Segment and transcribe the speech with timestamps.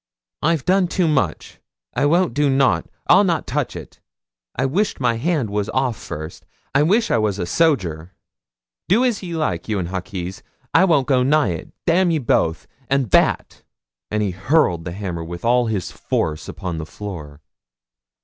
[0.41, 1.59] 'I've done too much.
[1.93, 3.99] I won't do nout; I'll not touch it.
[4.55, 6.43] I wish my hand was off first;
[6.73, 8.09] I wish I was a soger.
[8.89, 10.41] Do as ye like, you an' Hawkes.
[10.73, 13.61] I won't go nigh it; damn ye both and that!'
[14.09, 17.39] and he hurled the hammer with all his force upon the floor.